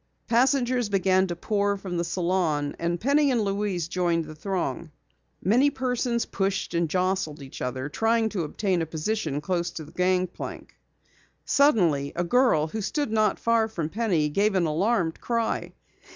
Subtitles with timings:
[0.27, 4.89] Passengers began to pour from the salon, and Penny and Louise joined the throng.
[5.43, 9.91] Many persons pushed and jostled each other, trying to obtain a position close to the
[9.91, 10.73] gangplank.
[11.45, 15.71] Suddenly a girl who stood not far from Penny gave an alarmed cry.